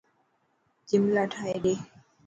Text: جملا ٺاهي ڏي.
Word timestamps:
جملا 0.91 1.23
ٺاهي 1.31 1.55
ڏي. 1.63 1.75